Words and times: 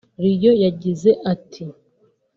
Lion 0.23 0.55
yagize 0.65 1.09
ati 1.33 1.63